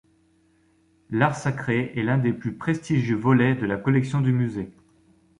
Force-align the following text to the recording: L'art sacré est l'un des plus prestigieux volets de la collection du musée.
L'art 1.11 1.35
sacré 1.35 1.91
est 1.95 2.01
l'un 2.01 2.17
des 2.17 2.33
plus 2.33 2.55
prestigieux 2.55 3.15
volets 3.15 3.53
de 3.53 3.67
la 3.67 3.77
collection 3.77 4.19
du 4.19 4.31
musée. 4.31 4.71